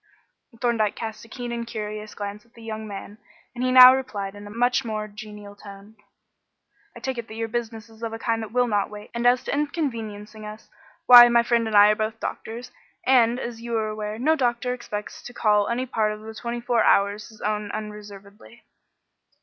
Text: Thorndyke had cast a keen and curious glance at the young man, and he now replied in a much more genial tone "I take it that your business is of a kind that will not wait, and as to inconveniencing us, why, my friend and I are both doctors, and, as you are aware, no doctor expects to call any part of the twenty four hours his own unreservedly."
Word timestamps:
Thorndyke 0.59 0.93
had 0.97 0.99
cast 0.99 1.25
a 1.25 1.27
keen 1.27 1.51
and 1.51 1.67
curious 1.67 2.15
glance 2.15 2.43
at 2.43 2.55
the 2.55 2.63
young 2.63 2.87
man, 2.87 3.19
and 3.53 3.63
he 3.63 3.71
now 3.71 3.93
replied 3.93 4.33
in 4.33 4.47
a 4.47 4.49
much 4.49 4.83
more 4.83 5.07
genial 5.07 5.55
tone 5.55 5.95
"I 6.95 6.99
take 6.99 7.19
it 7.19 7.27
that 7.27 7.35
your 7.35 7.47
business 7.47 7.87
is 7.87 8.01
of 8.01 8.11
a 8.11 8.17
kind 8.17 8.41
that 8.41 8.51
will 8.51 8.65
not 8.65 8.89
wait, 8.89 9.11
and 9.13 9.27
as 9.27 9.43
to 9.43 9.53
inconveniencing 9.53 10.43
us, 10.43 10.71
why, 11.05 11.29
my 11.29 11.43
friend 11.43 11.67
and 11.67 11.77
I 11.77 11.91
are 11.91 11.95
both 11.95 12.19
doctors, 12.19 12.71
and, 13.05 13.39
as 13.39 13.61
you 13.61 13.77
are 13.77 13.89
aware, 13.89 14.17
no 14.17 14.35
doctor 14.35 14.73
expects 14.73 15.21
to 15.21 15.35
call 15.35 15.67
any 15.67 15.85
part 15.85 16.11
of 16.13 16.21
the 16.21 16.33
twenty 16.33 16.61
four 16.61 16.83
hours 16.83 17.29
his 17.29 17.39
own 17.41 17.69
unreservedly." 17.69 18.63